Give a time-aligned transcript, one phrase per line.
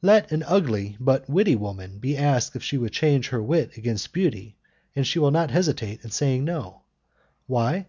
[0.00, 4.14] Let an ugly but witty woman be asked if she would change her wit against
[4.14, 4.56] beauty,
[4.96, 6.84] and she will not hesitate in saying no.
[7.46, 7.88] Why?